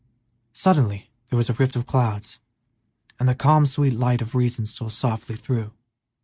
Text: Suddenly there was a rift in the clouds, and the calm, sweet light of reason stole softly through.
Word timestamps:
Suddenly 0.53 1.11
there 1.29 1.37
was 1.37 1.47
a 1.47 1.53
rift 1.53 1.75
in 1.75 1.83
the 1.83 1.85
clouds, 1.85 2.39
and 3.19 3.29
the 3.29 3.35
calm, 3.35 3.67
sweet 3.67 3.93
light 3.93 4.23
of 4.23 4.33
reason 4.33 4.65
stole 4.65 4.89
softly 4.89 5.35
through. 5.35 5.73